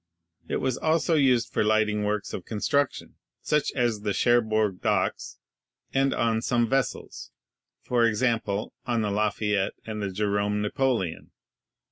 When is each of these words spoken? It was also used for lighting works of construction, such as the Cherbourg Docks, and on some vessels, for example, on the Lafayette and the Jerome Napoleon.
It 0.47 0.55
was 0.55 0.79
also 0.79 1.13
used 1.13 1.53
for 1.53 1.63
lighting 1.63 2.03
works 2.03 2.33
of 2.33 2.43
construction, 2.43 3.17
such 3.43 3.71
as 3.73 4.01
the 4.01 4.13
Cherbourg 4.13 4.81
Docks, 4.81 5.37
and 5.93 6.11
on 6.11 6.41
some 6.41 6.67
vessels, 6.67 7.29
for 7.83 8.07
example, 8.07 8.73
on 8.85 9.03
the 9.03 9.11
Lafayette 9.11 9.73
and 9.85 10.01
the 10.01 10.09
Jerome 10.09 10.59
Napoleon. 10.59 11.29